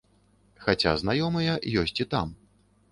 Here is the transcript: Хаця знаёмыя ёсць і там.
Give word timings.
Хаця 0.63 0.95
знаёмыя 1.03 1.53
ёсць 1.85 1.99
і 2.07 2.13
там. 2.17 2.27